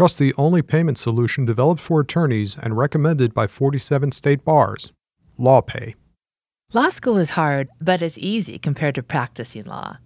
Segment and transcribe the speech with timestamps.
[0.00, 4.90] Trust the only payment solution developed for attorneys and recommended by 47 state bars
[5.38, 5.92] LawPay.
[6.72, 9.98] Law school is hard, but it's easy compared to practicing law.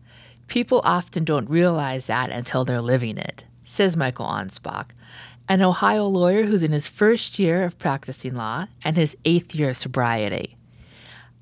[0.49, 4.87] People often don't realize that until they're living it, says Michael Anspach,
[5.49, 9.71] an Ohio lawyer who's in his first year of practicing law and his eighth year
[9.71, 10.57] of sobriety.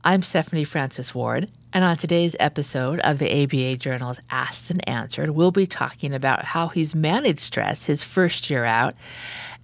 [0.05, 5.31] I'm Stephanie Francis Ward, and on today's episode of the ABA Journal's Asked and Answered,
[5.31, 8.95] we'll be talking about how he's managed stress his first year out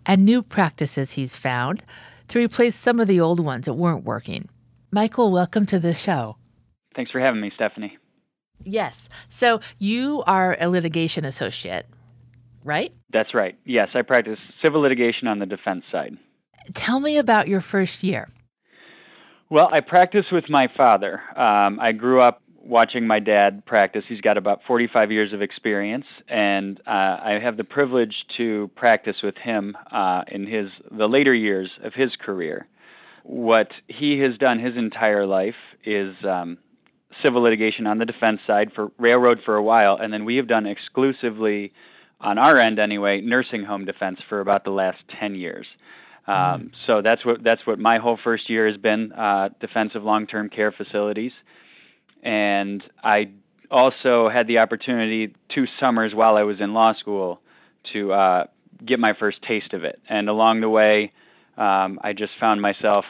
[0.06, 1.82] and new practices he's found
[2.28, 4.48] to replace some of the old ones that weren't working.
[4.90, 6.36] Michael, welcome to the show.
[6.96, 7.98] Thanks for having me, Stephanie.
[8.64, 9.08] Yes.
[9.28, 11.86] So you are a litigation associate,
[12.64, 12.92] right?
[13.12, 13.58] That's right.
[13.64, 16.16] Yes, I practice civil litigation on the defense side.
[16.74, 18.28] Tell me about your first year.
[19.50, 21.20] Well, I practice with my father.
[21.34, 24.04] Um, I grew up watching my dad practice.
[24.06, 29.16] He's got about 45 years of experience, and uh, I have the privilege to practice
[29.22, 32.66] with him uh, in his the later years of his career.
[33.22, 36.58] What he has done his entire life is um,
[37.22, 40.46] civil litigation on the defense side for railroad for a while, and then we have
[40.46, 41.72] done exclusively,
[42.20, 45.66] on our end anyway, nursing home defense for about the last 10 years.
[46.28, 46.66] Um, mm-hmm.
[46.86, 50.70] so that's what that's what my whole first year has been uh, defensive long-term care
[50.70, 51.32] facilities,
[52.22, 53.30] and I
[53.70, 57.40] also had the opportunity two summers while I was in law school
[57.94, 58.44] to uh,
[58.86, 60.00] get my first taste of it.
[60.08, 61.12] And along the way,
[61.56, 63.06] um, I just found myself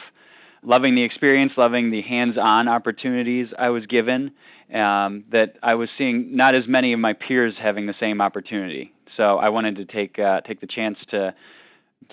[0.63, 4.31] loving the experience, loving the hands-on opportunities I was given.
[4.73, 8.93] Um, that I was seeing not as many of my peers having the same opportunity.
[9.17, 11.35] So I wanted to take uh, take the chance to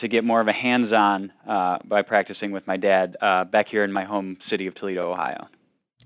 [0.02, 3.84] to get more of a hands-on uh, by practicing with my dad uh, back here
[3.84, 5.48] in my home city of Toledo, Ohio.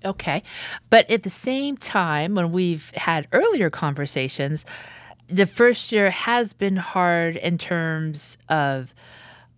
[0.04, 0.42] Okay,
[0.88, 4.64] but at the same time, when we've had earlier conversations,
[5.28, 8.94] the first year has been hard in terms of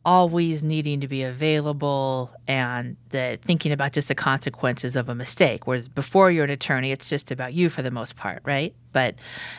[0.04, 5.66] always needing to be available and the thinking about just the consequences of a mistake.
[5.66, 8.74] Whereas before you're an attorney it's just about you for the most part right?
[8.92, 9.14] But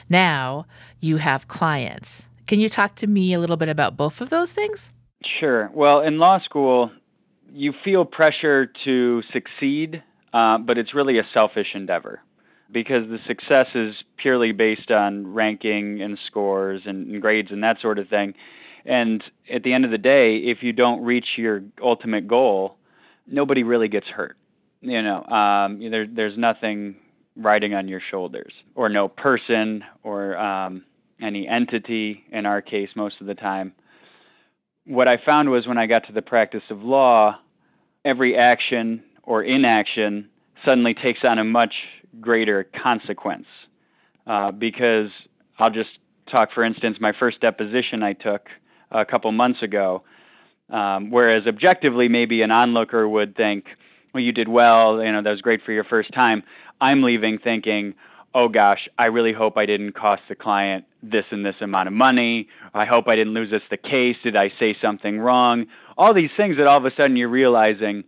[0.09, 0.65] now
[0.99, 4.51] you have clients can you talk to me a little bit about both of those
[4.51, 4.91] things?
[5.39, 5.69] Sure.
[5.73, 6.91] Well in law school
[7.51, 10.01] you feel pressure to succeed
[10.33, 12.19] uh, but it's really a selfish endeavor
[12.71, 17.77] because the success is purely based on ranking and scores and, and grades and that
[17.81, 18.33] sort of thing.
[18.83, 19.23] And
[19.53, 22.75] at the end of the day, if you don't reach your ultimate goal,
[23.27, 24.35] nobody really gets hurt.
[24.81, 26.95] You know, um, there, there's nothing
[27.37, 30.83] riding on your shoulders, or no person, or um,
[31.21, 32.23] any entity.
[32.31, 33.73] In our case, most of the time,
[34.85, 37.37] what I found was when I got to the practice of law,
[38.03, 40.29] every action or inaction
[40.65, 41.73] suddenly takes on a much
[42.19, 43.45] greater consequence.
[44.25, 45.09] Uh, because
[45.59, 45.89] I'll just
[46.31, 48.47] talk, for instance, my first deposition I took
[48.91, 50.03] a couple months ago.
[50.69, 53.65] Um, whereas objectively, maybe an onlooker would think,
[54.13, 56.43] well, you did well, you know, that was great for your first time.
[56.79, 57.95] I'm leaving thinking,
[58.35, 61.93] oh gosh, I really hope I didn't cost the client this and this amount of
[61.93, 62.47] money.
[62.73, 64.15] I hope I didn't lose us the case.
[64.23, 65.65] Did I say something wrong?
[65.97, 68.03] All these things that all of a sudden you're realizing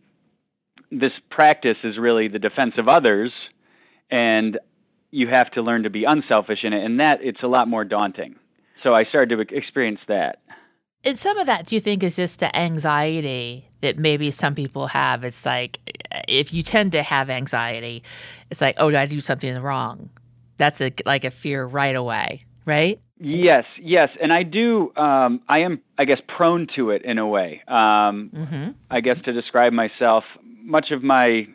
[0.91, 3.31] this practice is really the defense of others,
[4.09, 4.59] and
[5.11, 6.83] you have to learn to be unselfish in it.
[6.83, 8.35] And that it's a lot more daunting.
[8.83, 10.39] So I started to experience that
[11.05, 14.87] and some of that do you think is just the anxiety that maybe some people
[14.87, 15.79] have it's like
[16.27, 18.03] if you tend to have anxiety
[18.49, 20.09] it's like oh did i do something wrong?
[20.57, 22.99] That's a, like a fear right away right?
[23.19, 24.09] Yes yes.
[24.21, 27.61] And i do um, i am i guess prone to it in a way.
[27.67, 28.69] Um, mm-hmm.
[28.89, 30.23] i guess to describe myself
[30.63, 31.47] much of my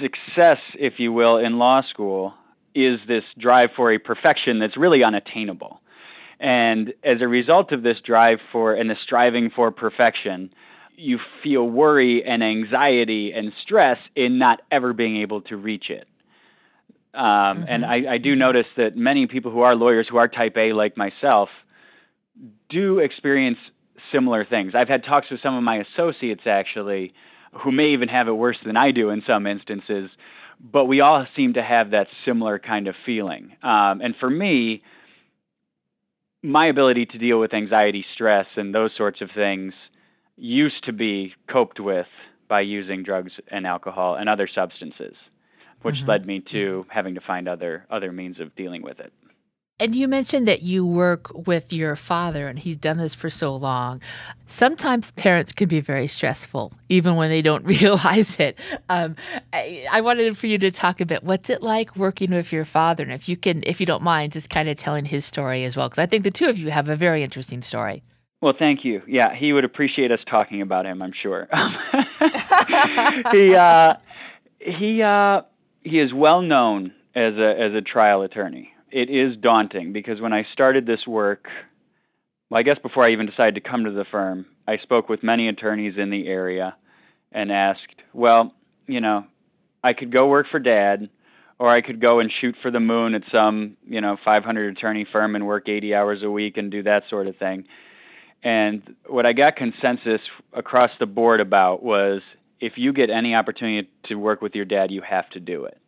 [0.00, 2.34] success if you will in law school
[2.74, 5.80] is this drive for a perfection that's really unattainable.
[6.40, 10.50] And as a result of this drive for and the striving for perfection,
[10.98, 16.08] you feel worry and anxiety and stress in not ever being able to reach it.
[17.14, 17.64] Um, mm-hmm.
[17.68, 20.72] And I, I do notice that many people who are lawyers, who are type A
[20.72, 21.48] like myself,
[22.68, 23.58] do experience
[24.12, 24.72] similar things.
[24.74, 27.12] I've had talks with some of my associates actually,
[27.62, 30.10] who may even have it worse than I do in some instances,
[30.60, 33.52] but we all seem to have that similar kind of feeling.
[33.62, 34.82] Um, and for me,
[36.42, 39.72] my ability to deal with anxiety, stress, and those sorts of things
[40.38, 42.06] used to be coped with
[42.48, 45.14] by using drugs and alcohol and other substances,
[45.82, 46.08] which mm-hmm.
[46.08, 49.12] led me to having to find other other means of dealing with it.
[49.80, 53.54] And you mentioned that you work with your father, and he's done this for so
[53.54, 54.02] long.
[54.48, 58.58] Sometimes parents can be very stressful, even when they don't realize it.
[58.88, 59.14] Um,
[59.52, 61.22] I, I, wanted for you to talk a bit.
[61.22, 63.04] What's it like working with your father?
[63.04, 65.76] And if you can, if you don't mind, just kind of telling his story as
[65.76, 68.02] well, because I think the two of you have a very interesting story.
[68.40, 69.02] Well, thank you.
[69.06, 71.02] Yeah, he would appreciate us talking about him.
[71.02, 71.48] I'm sure.
[73.32, 73.94] he uh,
[74.60, 75.42] he uh,
[75.82, 80.32] he is well known as a as a trial attorney it is daunting because when
[80.32, 81.46] I started this work,
[82.50, 85.22] well, I guess before I even decided to come to the firm, I spoke with
[85.22, 86.76] many attorneys in the area
[87.32, 87.80] and asked,
[88.12, 88.54] well,
[88.86, 89.24] you know,
[89.84, 91.10] I could go work for dad
[91.58, 95.06] or I could go and shoot for the moon at some, you know, 500 attorney
[95.10, 97.64] firm and work 80 hours a week and do that sort of thing.
[98.42, 100.20] And what I got consensus
[100.52, 102.22] across the board about was
[102.60, 105.78] if you get any opportunity to work with your dad, you have to do it.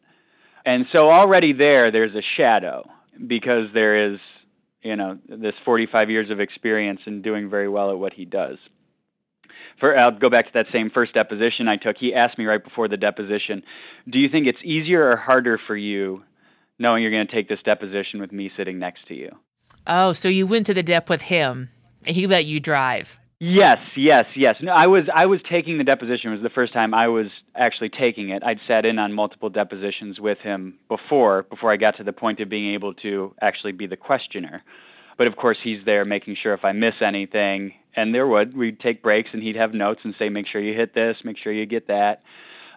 [0.65, 2.89] And so already there, there's a shadow
[3.27, 4.19] because there is,
[4.83, 8.59] you know, this 45 years of experience and doing very well at what he does.
[9.79, 11.97] For, I'll go back to that same first deposition I took.
[11.99, 13.63] He asked me right before the deposition,
[14.09, 16.23] "Do you think it's easier or harder for you
[16.79, 19.37] knowing you're going to take this deposition with me sitting next to you?"
[19.87, 21.71] Oh, so you went to the dep with him,
[22.07, 23.19] he let you drive.
[23.43, 24.57] Yes, yes, yes.
[24.61, 26.31] No, I was I was taking the deposition.
[26.31, 28.43] It was the first time I was actually taking it.
[28.45, 32.41] I'd sat in on multiple depositions with him before before I got to the point
[32.41, 34.63] of being able to actually be the questioner.
[35.17, 38.79] But of course, he's there making sure if I miss anything, and there would we'd
[38.79, 41.51] take breaks and he'd have notes and say, make sure you hit this, make sure
[41.51, 42.23] you get that.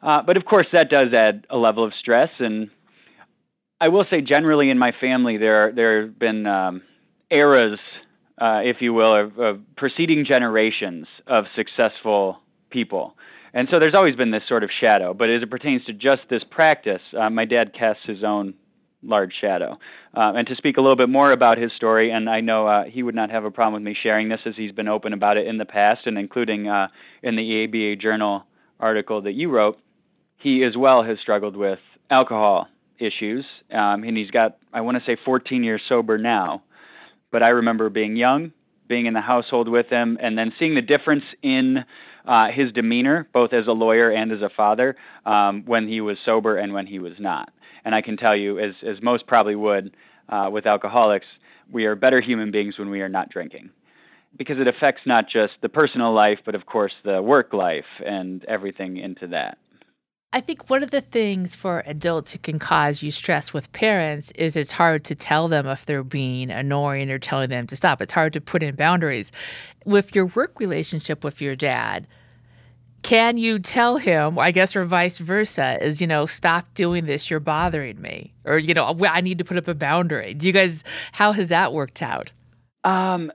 [0.02, 2.30] Uh, but of course, that does add a level of stress.
[2.40, 2.70] And
[3.82, 6.84] I will say, generally in my family, there there have been um,
[7.30, 7.80] eras
[8.40, 12.38] uh, if you will, of, of preceding generations of successful
[12.70, 13.16] people.
[13.54, 15.14] And so there's always been this sort of shadow.
[15.14, 18.56] But as it pertains to just this practice, uh, my dad casts his own
[19.04, 19.78] large shadow.
[20.16, 22.84] Uh, and to speak a little bit more about his story, and I know uh,
[22.86, 25.38] he would not have a problem with me sharing this as he's been open about
[25.38, 26.88] it in the past, and including uh,
[27.22, 28.44] in the ABA Journal
[28.80, 29.78] article that you wrote,
[30.38, 31.80] he as well has struggled with
[32.10, 32.68] alcohol
[33.00, 33.46] issues.
[33.72, 36.64] Um, and he's got, I want to say, 14 years sober now
[37.34, 38.54] but I remember being young,
[38.88, 41.80] being in the household with him, and then seeing the difference in
[42.26, 44.96] uh, his demeanor, both as a lawyer and as a father,
[45.26, 47.52] um, when he was sober and when he was not.
[47.84, 49.98] And I can tell you, as as most probably would
[50.30, 51.26] uh, with alcoholics,
[51.72, 53.72] we are better human beings when we are not drinking,
[54.38, 58.46] because it affects not just the personal life, but of course the work life and
[58.46, 59.58] everything into that.
[60.36, 64.32] I think one of the things for adults who can cause you stress with parents
[64.32, 68.02] is it's hard to tell them if they're being annoying or telling them to stop.
[68.02, 69.32] It's hard to put in boundaries.
[69.86, 72.08] With your work relationship with your dad,
[73.04, 77.30] can you tell him, I guess, or vice versa, is, you know, stop doing this,
[77.30, 78.34] you're bothering me?
[78.44, 80.34] Or, you know, I need to put up a boundary.
[80.34, 82.34] Do you guys, how has that worked out?
[82.84, 83.32] Um,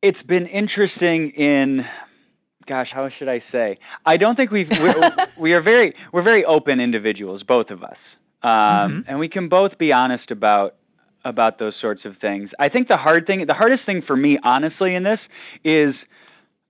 [0.00, 1.84] it's been interesting in
[2.66, 3.78] gosh, how should I say?
[4.04, 7.96] I don't think we've we're, we are very we're very open individuals, both of us,
[8.42, 9.00] um, mm-hmm.
[9.08, 10.76] and we can both be honest about
[11.24, 12.50] about those sorts of things.
[12.58, 15.20] I think the hard thing, the hardest thing for me, honestly, in this
[15.64, 15.94] is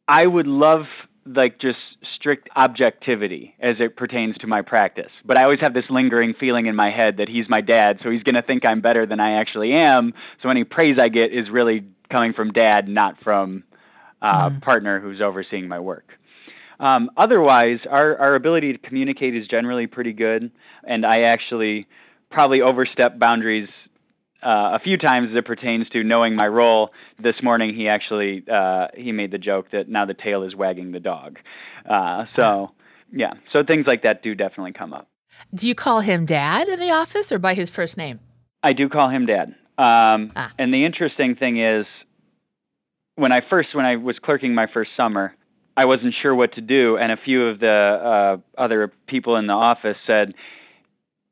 [0.06, 0.82] I would love
[1.26, 1.78] like just
[2.16, 5.10] strict objectivity as it pertains to my practice.
[5.24, 8.10] But I always have this lingering feeling in my head that he's my dad, so
[8.10, 10.12] he's going to think I'm better than I actually am.
[10.42, 13.64] So any praise I get is really coming from dad, not from
[14.24, 14.62] uh, mm.
[14.62, 16.08] partner who's overseeing my work.
[16.80, 20.50] Um, otherwise, our, our ability to communicate is generally pretty good,
[20.82, 21.86] and I actually
[22.30, 23.68] probably overstep boundaries
[24.44, 26.90] uh, a few times as it pertains to knowing my role.
[27.22, 30.92] This morning, he actually uh, he made the joke that now the tail is wagging
[30.92, 31.38] the dog.
[31.88, 32.70] Uh, so
[33.12, 35.08] yeah, so things like that do definitely come up.
[35.54, 38.20] Do you call him Dad in the office or by his first name?
[38.62, 39.54] I do call him Dad.
[39.76, 40.52] Um, ah.
[40.58, 41.86] And the interesting thing is,
[43.16, 45.34] when I first when I was clerking my first summer,
[45.76, 49.46] I wasn't sure what to do, and a few of the uh, other people in
[49.46, 50.34] the office said,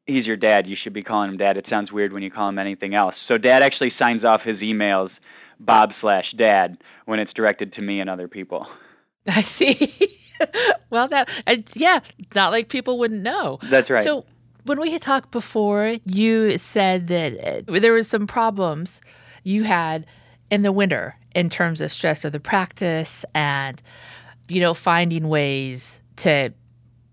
[0.07, 0.67] "He's your dad.
[0.67, 1.57] You should be calling him dad.
[1.57, 4.59] It sounds weird when you call him anything else." So dad actually signs off his
[4.59, 5.11] emails
[5.59, 8.67] Bob slash dad when it's directed to me and other people.
[9.27, 10.19] I see.
[10.91, 12.01] well, that it's, yeah,
[12.35, 13.59] not like people wouldn't know.
[13.71, 14.03] That's right.
[14.03, 14.25] So
[14.65, 19.01] when we had talked before, you said that uh, there was some problems
[19.45, 20.07] you had
[20.51, 23.83] in the winter in terms of stress of the practice and
[24.49, 26.53] you know finding ways to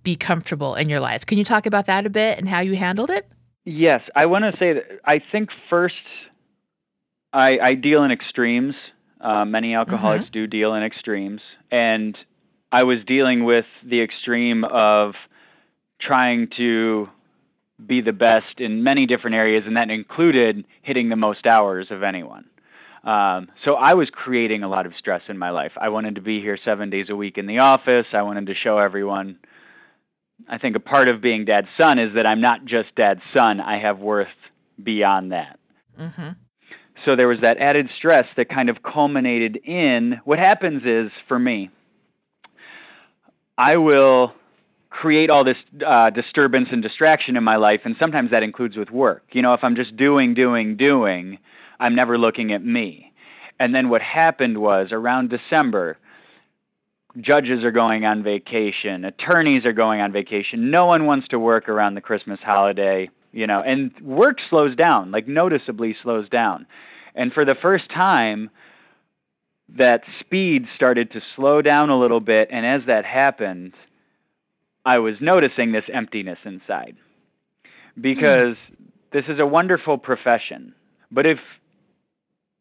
[0.03, 1.25] be comfortable in your lives.
[1.25, 3.27] Can you talk about that a bit and how you handled it?
[3.65, 5.95] Yes, I want to say that I think first
[7.33, 8.75] I, I deal in extremes.
[9.21, 10.31] Uh, many alcoholics mm-hmm.
[10.31, 12.17] do deal in extremes, and
[12.71, 15.13] I was dealing with the extreme of
[16.01, 17.09] trying to
[17.85, 22.03] be the best in many different areas, and that included hitting the most hours of
[22.03, 22.45] anyone.
[23.03, 25.71] Um, so I was creating a lot of stress in my life.
[25.79, 28.07] I wanted to be here seven days a week in the office.
[28.13, 29.39] I wanted to show everyone.
[30.49, 33.59] I think a part of being dad's son is that I'm not just dad's son.
[33.61, 34.27] I have worth
[34.81, 35.59] beyond that.
[35.99, 36.29] Mm-hmm.
[37.05, 41.39] So there was that added stress that kind of culminated in what happens is for
[41.39, 41.69] me,
[43.57, 44.33] I will
[44.89, 48.89] create all this uh, disturbance and distraction in my life, and sometimes that includes with
[48.89, 49.23] work.
[49.31, 51.37] You know, if I'm just doing, doing, doing,
[51.79, 53.11] I'm never looking at me.
[53.59, 55.97] And then what happened was around December,
[57.19, 60.71] judges are going on vacation, attorneys are going on vacation.
[60.71, 65.11] No one wants to work around the Christmas holiday, you know, and work slows down,
[65.11, 66.65] like noticeably slows down.
[67.15, 68.49] And for the first time,
[69.77, 72.49] that speed started to slow down a little bit.
[72.51, 73.73] And as that happened,
[74.85, 76.95] I was noticing this emptiness inside.
[77.99, 78.87] Because mm.
[79.11, 80.73] this is a wonderful profession.
[81.11, 81.39] But if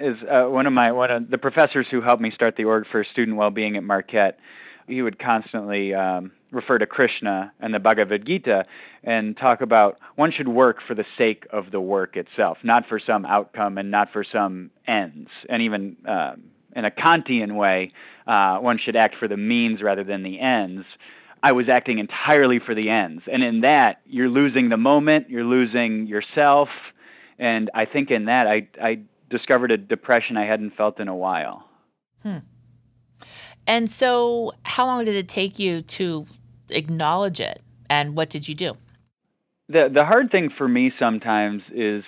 [0.00, 2.84] is uh, one of my one of the professors who helped me start the org
[2.90, 4.38] for student well-being at Marquette.
[4.86, 8.64] He would constantly um, refer to Krishna and the Bhagavad Gita
[9.04, 12.98] and talk about one should work for the sake of the work itself, not for
[13.04, 15.28] some outcome and not for some ends.
[15.48, 16.36] And even uh,
[16.74, 17.92] in a Kantian way,
[18.26, 20.86] uh, one should act for the means rather than the ends.
[21.42, 25.44] I was acting entirely for the ends, and in that, you're losing the moment, you're
[25.44, 26.68] losing yourself,
[27.38, 28.98] and I think in that, I I
[29.30, 31.64] discovered a depression I hadn't felt in a while.
[32.22, 32.38] Hmm.
[33.66, 36.26] And so, how long did it take you to
[36.70, 38.76] acknowledge it, and what did you do?
[39.68, 42.02] The the hard thing for me sometimes is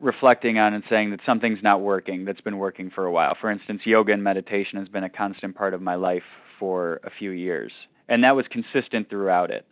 [0.00, 3.36] reflecting on and saying that something's not working that's been working for a while.
[3.40, 6.24] For instance, yoga and meditation has been a constant part of my life
[6.58, 7.72] for a few years,
[8.08, 9.66] and that was consistent throughout it.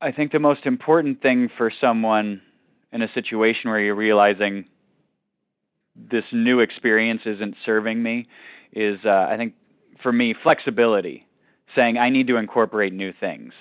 [0.00, 2.40] I think the most important thing for someone
[2.92, 4.64] in a situation where you're realizing
[5.96, 8.28] this new experience isn't serving me
[8.72, 9.54] is uh, I think
[10.02, 11.26] for me flexibility,
[11.74, 13.52] saying I need to incorporate new things.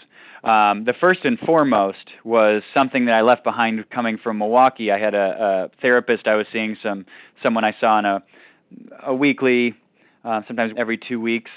[0.44, 4.90] Um, the first and foremost was something that I left behind coming from Milwaukee.
[4.90, 7.06] I had a, a therapist I was seeing, some
[7.44, 8.24] someone I saw on a
[9.06, 9.74] a weekly,
[10.24, 11.52] uh, sometimes every two weeks,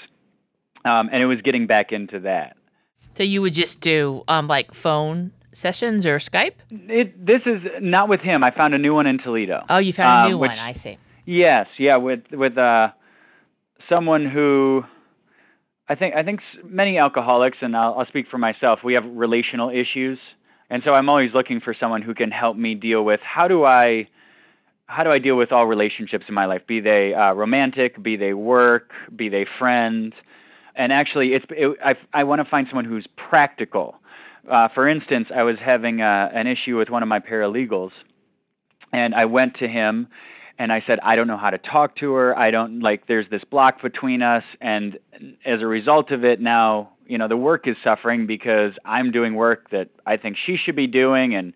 [0.83, 2.57] um, and it was getting back into that.
[3.15, 6.53] So you would just do um, like phone sessions or Skype?
[6.69, 8.43] It, this is not with him.
[8.43, 9.65] I found a new one in Toledo.
[9.69, 10.59] Oh, you found a um, new which, one.
[10.59, 10.97] I see.
[11.25, 12.89] Yes, yeah, with with uh,
[13.89, 14.83] someone who
[15.87, 18.79] I think I think many alcoholics, and I'll, I'll speak for myself.
[18.83, 20.19] We have relational issues,
[20.69, 23.63] and so I'm always looking for someone who can help me deal with how do
[23.65, 24.07] I
[24.85, 28.15] how do I deal with all relationships in my life, be they uh, romantic, be
[28.15, 30.13] they work, be they friend.
[30.75, 33.95] And actually, it's it, I I want to find someone who's practical
[34.49, 37.91] uh, for instance, I was having uh, an issue with one of my paralegals,
[38.91, 40.07] and I went to him
[40.59, 42.37] and I said, I don't know how to talk to her.
[42.37, 44.43] I don't like, there's this block between us.
[44.61, 44.99] And
[45.45, 49.33] as a result of it, now, you know, the work is suffering because I'm doing
[49.33, 51.53] work that I think she should be doing and,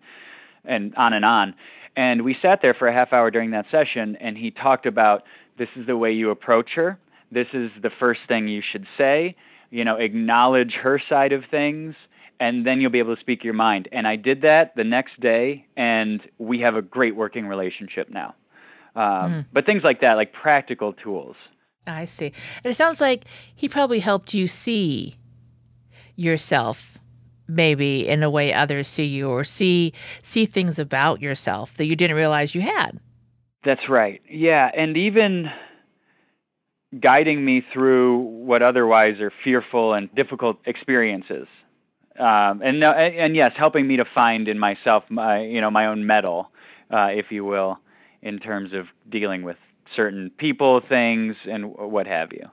[0.64, 1.54] and on and on.
[1.96, 5.22] And we sat there for a half hour during that session, and he talked about
[5.58, 6.98] this is the way you approach her.
[7.30, 9.36] This is the first thing you should say.
[9.70, 11.94] You know, acknowledge her side of things
[12.40, 13.88] and then you'll be able to speak your mind.
[13.92, 18.34] And I did that the next day, and we have a great working relationship now.
[18.94, 19.46] Um, mm.
[19.52, 21.36] But things like that, like practical tools.
[21.86, 22.32] I see.
[22.62, 25.16] And it sounds like he probably helped you see
[26.16, 26.98] yourself
[27.46, 29.92] maybe in a way others see you or see
[30.22, 33.00] see things about yourself that you didn't realize you had.
[33.64, 34.20] That's right.
[34.28, 35.46] Yeah, and even
[37.00, 41.46] guiding me through what otherwise are fearful and difficult experiences
[42.18, 46.06] um, and and yes, helping me to find in myself my you know my own
[46.06, 46.50] mettle,
[46.92, 47.78] uh, if you will,
[48.22, 49.56] in terms of dealing with
[49.94, 52.46] certain people, things, and what have you.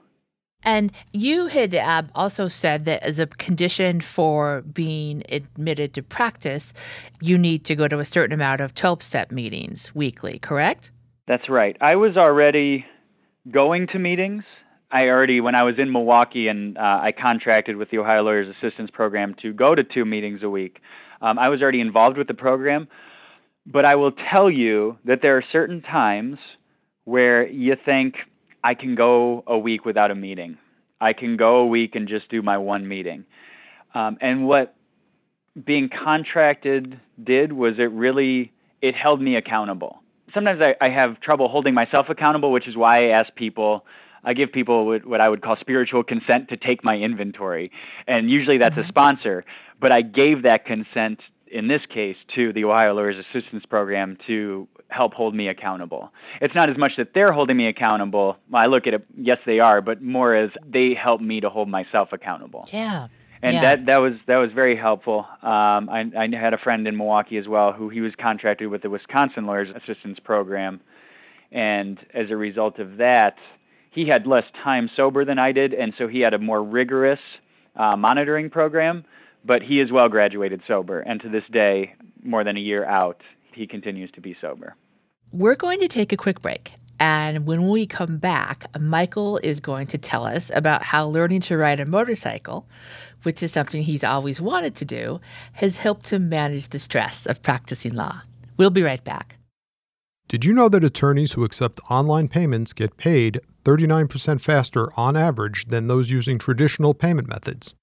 [0.62, 6.72] And you had uh, also said that as a condition for being admitted to practice,
[7.20, 10.90] you need to go to a certain amount of 12 step meetings weekly, correct?
[11.28, 11.76] That's right.
[11.80, 12.84] I was already
[13.50, 14.42] going to meetings
[14.90, 18.54] I already, when I was in Milwaukee and uh, I contracted with the Ohio Lawyers
[18.60, 20.78] Assistance Program to go to two meetings a week,
[21.20, 22.88] um, I was already involved with the program.
[23.66, 26.38] But I will tell you that there are certain times
[27.04, 28.14] where you think,
[28.62, 30.58] I can go a week without a meeting.
[31.00, 33.24] I can go a week and just do my one meeting.
[33.94, 34.74] Um, and what
[35.64, 38.52] being contracted did was it really
[38.82, 39.98] it held me accountable.
[40.34, 43.84] Sometimes I, I have trouble holding myself accountable, which is why I ask people
[44.26, 47.70] I give people what I would call spiritual consent to take my inventory,
[48.06, 48.84] and usually that's mm-hmm.
[48.84, 49.44] a sponsor.
[49.80, 54.66] But I gave that consent in this case, to the Ohio Lawyers Assistance Program to
[54.88, 56.12] help hold me accountable.
[56.40, 58.36] It's not as much that they're holding me accountable.
[58.52, 61.68] I look at it, yes, they are, but more as they help me to hold
[61.68, 62.68] myself accountable.
[62.72, 63.08] Yeah.
[63.42, 63.76] And yeah.
[63.76, 65.26] that that was that was very helpful.
[65.42, 68.80] Um, I, I had a friend in Milwaukee as well who he was contracted with
[68.80, 70.80] the Wisconsin Lawyers Assistance Program,
[71.52, 73.34] and as a result of that,
[73.96, 77.18] he had less time sober than I did, and so he had a more rigorous
[77.74, 79.04] uh, monitoring program.
[79.44, 83.22] But he as well graduated sober, and to this day, more than a year out,
[83.54, 84.74] he continues to be sober.
[85.32, 86.72] We're going to take a quick break.
[86.98, 91.56] And when we come back, Michael is going to tell us about how learning to
[91.56, 92.66] ride a motorcycle,
[93.22, 95.20] which is something he's always wanted to do,
[95.52, 98.22] has helped him manage the stress of practicing law.
[98.56, 99.35] We'll be right back.
[100.28, 105.66] Did you know that attorneys who accept online payments get paid 39% faster on average
[105.66, 107.74] than those using traditional payment methods?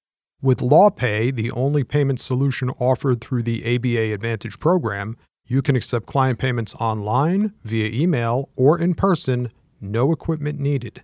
[0.42, 5.16] With LawPay, the only payment solution offered through the ABA Advantage program,
[5.48, 11.02] you can accept client payments online, via email, or in person, no equipment needed.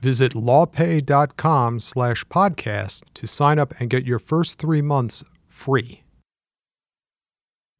[0.00, 6.02] Visit lawpay.com slash podcast to sign up and get your first three months free.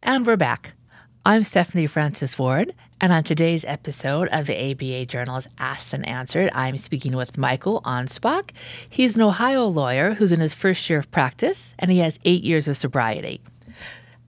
[0.02, 0.75] And we're back.
[1.24, 6.50] I'm Stephanie Francis Ward, and on today's episode of the ABA Journal's Asked and Answered,
[6.52, 8.50] I'm speaking with Michael Anspach.
[8.90, 12.42] He's an Ohio lawyer who's in his first year of practice, and he has eight
[12.42, 13.40] years of sobriety.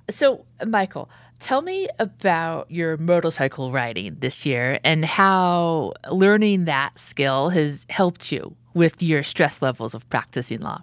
[0.08, 1.10] So, Michael,
[1.40, 8.30] tell me about your motorcycle riding this year and how learning that skill has helped
[8.30, 10.80] you with your stress levels of practicing law.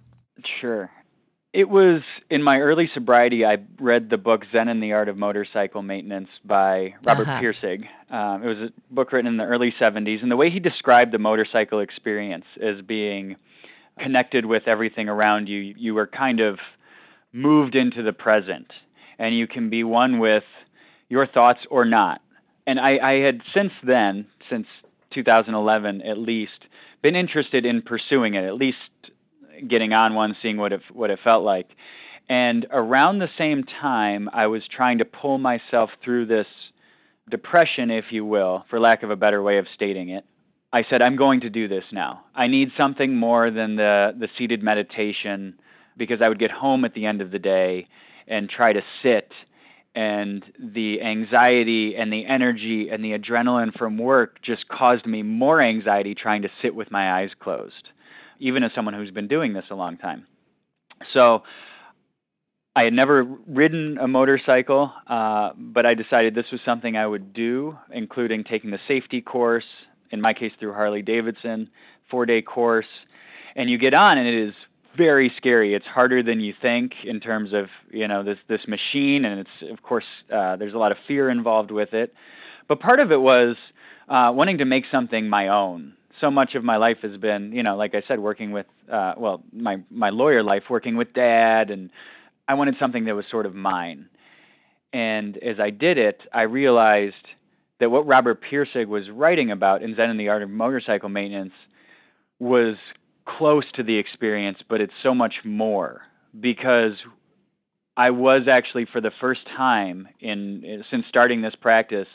[0.60, 0.92] Sure.
[1.54, 3.44] It was in my early sobriety.
[3.46, 7.42] I read the book Zen and the Art of Motorcycle Maintenance by Robert Uh-huh.
[7.42, 7.84] Pirsig.
[8.10, 11.12] Um, it was a book written in the early 70s, and the way he described
[11.12, 13.36] the motorcycle experience as being
[14.00, 16.58] connected with everything around you, you were kind of
[17.34, 18.72] moved into the present,
[19.20, 20.44] and you can be one with
[21.10, 22.22] your thoughts or not.
[22.66, 24.68] And I, I had since then, since
[25.14, 26.52] 2011 at least,
[27.02, 28.78] been interested in pursuing it, at least
[29.70, 31.68] getting on one, seeing what it what it felt like.
[32.30, 36.46] And around the same time, I was trying to pull myself through this
[37.30, 40.24] depression, if you will, for lack of a better way of stating it.
[40.74, 42.24] I said, I'm going to do this now.
[42.34, 45.56] I need something more than the the seated meditation
[45.98, 47.88] because I would get home at the end of the day
[48.28, 49.32] and try to sit
[49.94, 55.62] and the anxiety and the energy and the adrenaline from work just caused me more
[55.62, 57.90] anxiety trying to sit with my eyes closed
[58.42, 60.26] even as someone who's been doing this a long time.
[61.14, 61.44] So
[62.76, 67.34] I had never ridden a motorcycle, uh, but I decided this was something I would
[67.34, 69.66] do, including taking the safety course,
[70.10, 71.70] in my case through Harley Davidson,
[72.10, 72.86] four day course.
[73.56, 74.54] And you get on, and it is
[74.98, 75.76] very scary.
[75.76, 79.72] It's harder than you think in terms of you know this this machine, and it's
[79.72, 82.14] of course uh, there's a lot of fear involved with it.
[82.68, 83.58] But part of it was
[84.10, 87.64] uh, wanting to make something my own so much of my life has been, you
[87.64, 91.70] know, like I said, working with, uh, well, my my lawyer life, working with dad,
[91.70, 91.90] and
[92.48, 94.08] I wanted something that was sort of mine.
[94.94, 97.16] And as I did it, I realized
[97.80, 101.54] that what Robert Pirsig was writing about in Zen and the Art of Motorcycle Maintenance
[102.40, 102.76] was
[103.28, 106.02] close to the experience, but it's so much more
[106.40, 106.94] because
[107.98, 112.08] I was actually for the first time in since starting this practice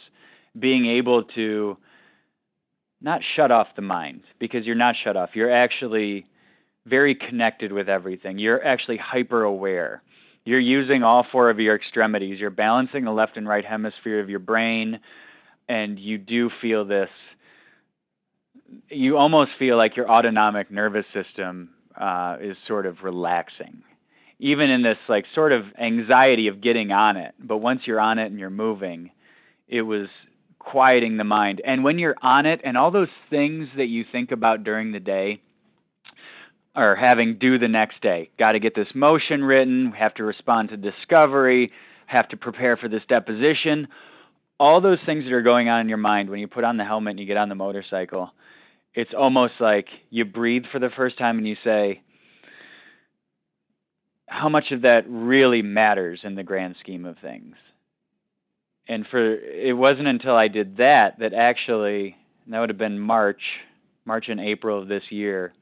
[0.58, 1.76] being able to
[3.00, 5.30] not shut off the mind because you're not shut off.
[5.34, 6.26] You're actually
[6.86, 8.38] very connected with everything.
[8.38, 10.02] You're actually hyper aware.
[10.44, 12.38] You're using all four of your extremities.
[12.38, 15.00] You're balancing the left and right hemisphere of your brain,
[15.68, 17.08] and you do feel this.
[18.88, 23.82] You almost feel like your autonomic nervous system uh, is sort of relaxing,
[24.38, 27.34] even in this like sort of anxiety of getting on it.
[27.40, 29.10] But once you're on it and you're moving,
[29.66, 30.06] it was
[30.66, 31.62] quieting the mind.
[31.64, 35.00] And when you're on it, and all those things that you think about during the
[35.00, 35.40] day
[36.74, 38.30] are having due the next day.
[38.38, 41.72] Got to get this motion written, have to respond to discovery,
[42.06, 43.88] have to prepare for this deposition.
[44.58, 46.84] All those things that are going on in your mind when you put on the
[46.84, 48.32] helmet and you get on the motorcycle,
[48.92, 52.02] it's almost like you breathe for the first time and you say,
[54.26, 57.54] how much of that really matters in the grand scheme of things?
[58.88, 62.16] And for it wasn't until I did that that actually
[62.48, 63.40] that would have been March,
[64.04, 65.52] March and April of this year,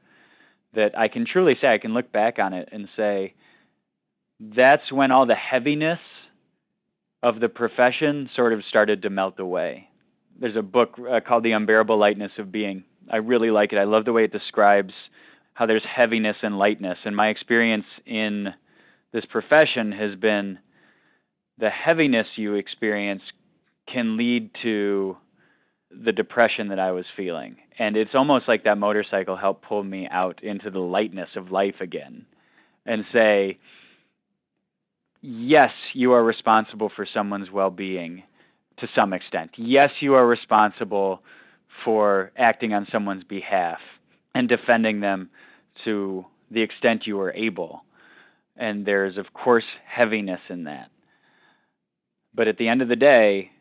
[0.75, 3.33] that I can truly say I can look back on it and say
[4.39, 5.99] that's when all the heaviness
[7.23, 9.87] of the profession sort of started to melt away.
[10.39, 12.83] There's a book uh, called The Unbearable Lightness of Being.
[13.11, 13.77] I really like it.
[13.77, 14.93] I love the way it describes
[15.53, 16.97] how there's heaviness and lightness.
[17.05, 18.49] And my experience in
[19.13, 20.59] this profession has been
[21.57, 23.21] the heaviness you experience
[23.91, 25.17] can lead to
[25.91, 27.57] the depression that I was feeling.
[27.79, 31.75] And it's almost like that motorcycle helped pull me out into the lightness of life
[31.79, 32.25] again
[32.85, 33.59] and say,
[35.21, 38.23] yes, you are responsible for someone's well being
[38.79, 39.51] to some extent.
[39.57, 41.21] Yes, you are responsible
[41.83, 43.79] for acting on someone's behalf
[44.33, 45.29] and defending them
[45.85, 47.83] to the extent you are able.
[48.57, 50.89] And there's, of course, heaviness in that.
[52.35, 53.51] But at the end of the day,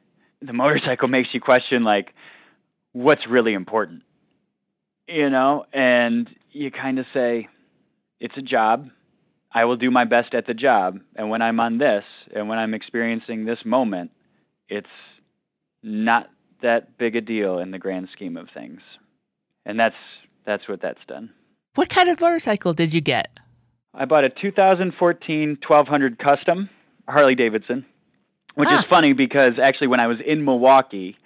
[0.43, 2.13] the motorcycle makes you question, like,
[2.93, 4.03] what's really important?
[5.07, 7.49] You know, and you kind of say,
[8.21, 8.89] it's a job.
[9.53, 10.99] I will do my best at the job.
[11.15, 14.11] And when I'm on this and when I'm experiencing this moment,
[14.69, 14.87] it's
[15.83, 16.31] not
[16.63, 18.81] that big a deal in the grand scheme of things.
[19.67, 19.95] And that's
[20.47, 21.31] that's what that's done.
[21.75, 23.29] What kind of motorcycle did you get?
[23.93, 26.69] I bought a 2014 1200 Custom
[27.09, 27.85] Harley Davidson,
[28.55, 28.79] which Ah.
[28.81, 31.17] is funny because actually when I was in Milwaukee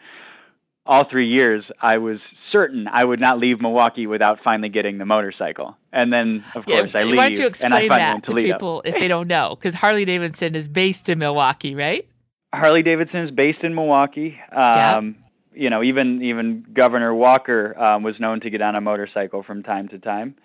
[0.87, 2.19] all 3 years I was
[2.51, 5.77] certain I would not leave Milwaukee without finally getting the motorcycle.
[5.93, 9.09] And then of course I leave Why don't you explain that to people if they
[9.09, 9.55] don't know?
[9.59, 12.07] Because Harley Davidson is based in Milwaukee, right?
[12.55, 14.39] Harley Davidson is based in Milwaukee.
[14.53, 15.17] Um,
[15.55, 19.63] You know, even even Governor Walker um, was known to get on a motorcycle from
[19.65, 20.37] time to time.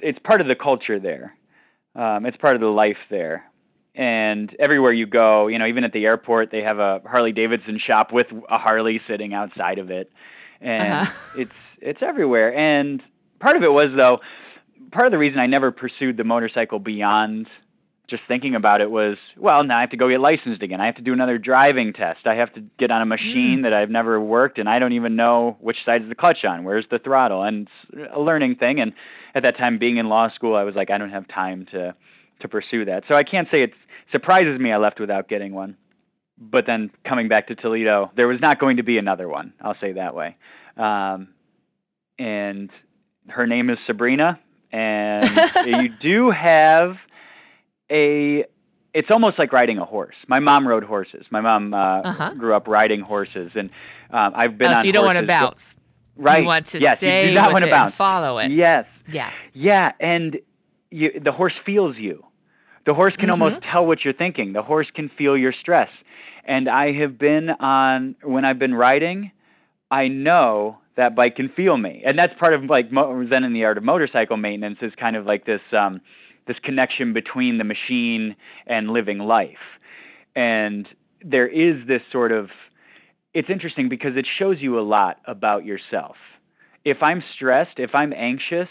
[0.00, 1.34] It's part of the culture there.
[1.94, 3.44] Um, it's part of the life there.
[3.96, 7.80] And everywhere you go, you know, even at the airport, they have a Harley Davidson
[7.84, 10.12] shop with a Harley sitting outside of it,
[10.60, 11.12] and Uh-huh.
[11.38, 12.54] it's it's everywhere.
[12.54, 13.02] And
[13.40, 14.18] part of it was though,
[14.92, 17.48] part of the reason I never pursued the motorcycle beyond
[18.08, 20.80] just thinking about it was, well, now I have to go get licensed again.
[20.80, 22.24] I have to do another driving test.
[22.26, 25.16] I have to get on a machine that I've never worked and I don't even
[25.16, 26.62] know which side is the clutch on.
[26.62, 27.42] Where's the throttle?
[27.42, 28.78] And it's a learning thing.
[28.78, 28.92] And
[29.34, 31.94] at that time, being in law school, I was like, I don't have time to
[32.40, 33.04] to pursue that.
[33.08, 33.72] So I can't say it
[34.12, 35.76] surprises me I left without getting one.
[36.38, 39.54] But then coming back to Toledo, there was not going to be another one.
[39.60, 40.36] I'll say that way.
[40.76, 41.28] Um,
[42.18, 42.70] and
[43.28, 44.38] her name is Sabrina,
[44.70, 45.28] and
[45.66, 46.96] you do have
[47.90, 48.44] a
[48.94, 50.14] it's almost like riding a horse.
[50.26, 51.26] My mom rode horses.
[51.30, 52.34] My mom uh, Uh-huh.
[52.34, 53.68] grew up riding horses, and
[54.10, 54.76] um, I've been oh, on.
[54.82, 55.74] so you don't want to bounce.
[56.16, 56.40] right?
[56.40, 57.88] You want to yes, stay you do not with want it to bounce.
[57.88, 58.50] and follow it.
[58.50, 59.30] Yes, Yeah.
[59.52, 60.38] yeah, and
[60.96, 62.24] you, the horse feels you.
[62.86, 63.42] The horse can Mm-hmm.
[63.42, 64.52] almost tell what you're thinking.
[64.52, 65.90] The horse can feel your stress.
[66.46, 69.32] And I have been on when I've been riding,
[69.90, 73.64] I know that bike can feel me, and that's part of like Zen in the
[73.64, 76.00] art of motorcycle maintenance is kind of like this um,
[76.46, 79.64] this connection between the machine and living life.
[80.34, 80.86] And
[81.24, 82.48] there is this sort of
[83.34, 86.16] it's interesting because it shows you a lot about yourself.
[86.84, 88.68] If I'm stressed, if I'm anxious,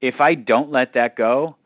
[0.00, 1.56] if I don't let that go,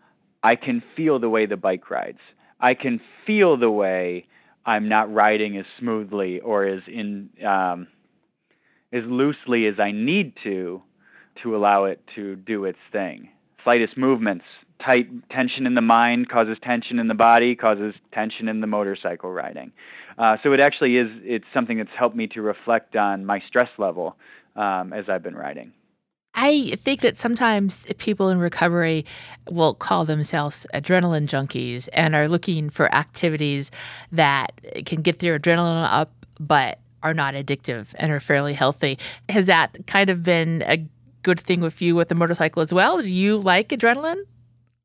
[0.42, 2.18] I can feel the way the bike rides.
[2.60, 4.26] I can feel the way
[4.66, 7.88] I'm not riding as smoothly or as in um,
[8.92, 10.82] as loosely as I need to
[11.42, 13.28] to allow it to do its thing.
[13.64, 14.44] Slightest movements,
[14.84, 19.30] tight tension in the mind causes tension in the body, causes tension in the motorcycle
[19.30, 19.72] riding.
[20.18, 23.70] Uh, so it actually is it's something that's helped me to reflect on my stress
[23.78, 24.16] level
[24.56, 25.72] um, as I've been riding.
[26.34, 29.06] I think that sometimes people in recovery
[29.50, 33.70] will call themselves adrenaline junkies and are looking for activities
[34.10, 34.52] that
[34.84, 38.98] can get their adrenaline up but are not addictive and are fairly healthy.
[39.28, 40.84] Has that kind of been a
[41.22, 43.00] good thing with you with the motorcycle as well?
[43.00, 44.22] Do you like adrenaline?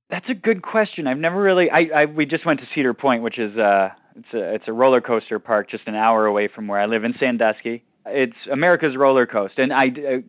[0.09, 1.07] That's a good question.
[1.07, 1.69] I've never really.
[1.71, 4.73] I, I we just went to Cedar Point, which is uh it's a it's a
[4.73, 7.83] roller coaster park just an hour away from where I live in Sandusky.
[8.05, 10.23] It's America's roller coaster, and I I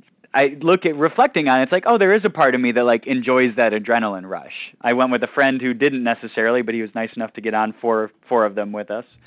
[0.61, 1.65] look at reflecting on it.
[1.65, 4.53] It's like oh, there is a part of me that like enjoys that adrenaline rush.
[4.81, 7.55] I went with a friend who didn't necessarily, but he was nice enough to get
[7.55, 9.05] on four four of them with us.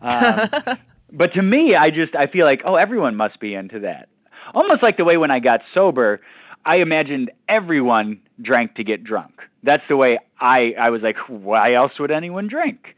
[0.00, 0.78] um,
[1.12, 4.08] but to me, I just I feel like oh, everyone must be into that.
[4.54, 6.20] Almost like the way when I got sober,
[6.64, 9.32] I imagined everyone drank to get drunk.
[9.62, 12.94] That's the way I I was like, why else would anyone drink?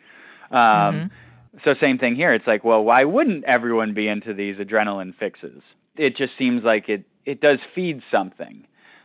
[0.51, 1.11] Um,
[1.65, 2.35] So same thing here.
[2.35, 5.63] It's like, well, why wouldn't everyone be into these adrenaline fixes?
[5.97, 8.65] It just seems like it it does feed something.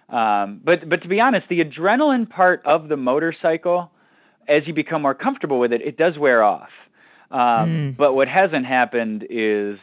[0.09, 3.91] Um, but but to be honest, the adrenaline part of the motorcycle,
[4.47, 6.69] as you become more comfortable with it, it does wear off.
[7.31, 9.79] Um, But what hasn't happened is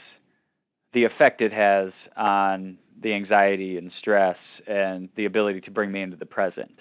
[0.92, 6.03] the effect it has on the anxiety and stress and the ability to bring me
[6.03, 6.79] into the present.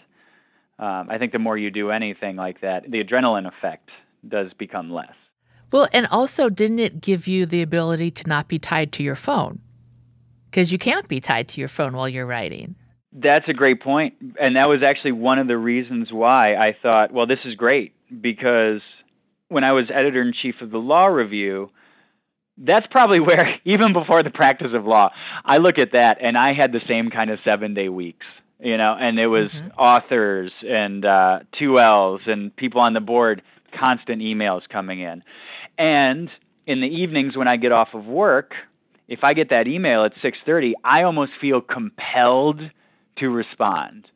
[0.79, 3.89] Um, I think the more you do anything like that, the adrenaline effect
[4.27, 5.13] does become less.
[5.71, 9.15] Well, and also, didn't it give you the ability to not be tied to your
[9.15, 9.59] phone?
[10.49, 12.75] Because you can't be tied to your phone while you're riding.
[13.11, 14.15] That's a great point.
[14.39, 17.93] And that was actually one of the reasons why I thought, well, this is great
[18.21, 18.81] because
[19.49, 21.69] when I was editor in chief of the Law Review,
[22.57, 25.09] that's probably where, even before the practice of law,
[25.45, 28.25] I look at that and I had the same kind of seven day weeks,
[28.59, 29.79] you know, and it was mm-hmm.
[29.79, 33.41] authors and uh, 2Ls and people on the board,
[33.77, 35.23] constant emails coming in.
[35.77, 36.29] And
[36.65, 38.53] in the evenings when I get off of work,
[39.07, 42.61] if I get that email at 6:30, I almost feel compelled
[43.17, 44.07] to respond.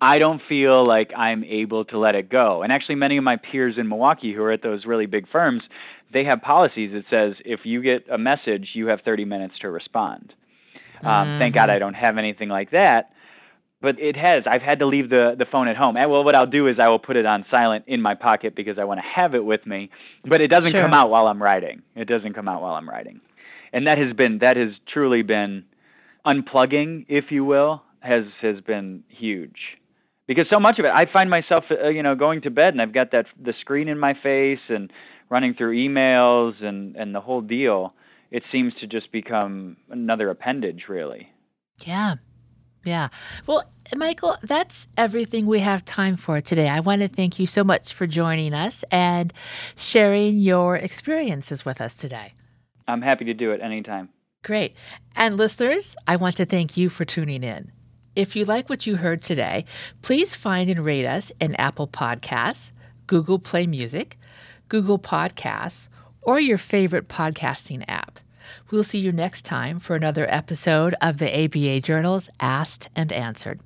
[0.00, 2.62] I don't feel like I'm able to let it go.
[2.62, 5.62] And actually many of my peers in Milwaukee who are at those really big firms,
[6.12, 9.68] they have policies that says if you get a message, you have 30 minutes to
[9.68, 10.32] respond.
[11.02, 11.38] Um, mm-hmm.
[11.38, 13.10] Thank God I don't have anything like that.
[13.82, 14.44] But it has.
[14.46, 15.96] I've had to leave the, the phone at home.
[15.96, 18.54] And well, what I'll do is I will put it on silent in my pocket
[18.54, 19.90] because I want to have it with me.
[20.22, 20.82] But it doesn't sure.
[20.82, 21.80] come out while I'm riding.
[21.96, 23.22] It doesn't come out while I'm riding.
[23.72, 25.64] And that has been that has truly been
[26.26, 29.58] unplugging, if you will, has has been huge
[30.30, 32.80] because so much of it, I find myself, uh, you know, going to bed and
[32.80, 34.92] I've got that the screen in my face and
[35.28, 37.94] running through emails and and the whole deal.
[38.30, 41.28] It seems to just become another appendage, really.
[41.84, 42.14] Yeah.
[42.84, 43.08] Yeah.
[43.48, 43.64] Well,
[43.96, 46.68] Michael, that's everything we have time for today.
[46.68, 49.32] I want to thank you so much for joining us and
[49.74, 52.34] sharing your experiences with us today.
[52.90, 54.08] I'm happy to do it anytime.
[54.42, 54.74] Great.
[55.16, 57.72] And listeners, I want to thank you for tuning in.
[58.16, 59.64] If you like what you heard today,
[60.02, 62.72] please find and rate us in Apple Podcasts,
[63.06, 64.18] Google Play Music,
[64.68, 65.88] Google Podcasts,
[66.22, 68.18] or your favorite podcasting app.
[68.70, 73.60] We'll see you next time for another episode of the ABA Journal's Asked and Answered.